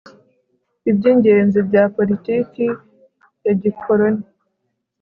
[0.89, 2.65] Ibyingenzi bya politiki
[3.45, 4.23] ya gikoroni